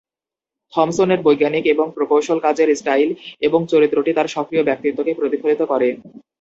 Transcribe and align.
থমসনের 0.73 1.19
বৈজ্ঞানিক 1.23 1.63
এবং 1.73 1.87
প্রকৌশল 1.95 2.37
কাজের 2.39 2.69
স্টাইল 2.75 3.09
এবং 3.41 3.59
চরিত্রটি 3.71 4.11
তার 4.13 4.27
সক্রিয় 4.27 4.63
ব্যক্তিত্বকে 4.65 5.11
প্রতিফলিত 5.13 5.61
করে। 5.71 5.89